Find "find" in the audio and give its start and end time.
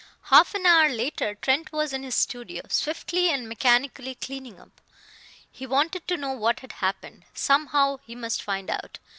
8.41-8.71